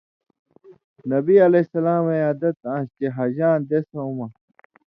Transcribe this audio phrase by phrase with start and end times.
[1.11, 4.27] نبی علیہ السلامیں عادت آنسِیۡ چے حَجاں دېسؤں مہ